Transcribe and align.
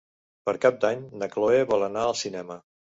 Per 0.49 0.55
Cap 0.63 0.79
d'Any 0.85 1.05
na 1.21 1.31
Chloé 1.37 1.63
vol 1.75 1.91
anar 1.91 2.09
al 2.09 2.21
cinema. 2.27 2.63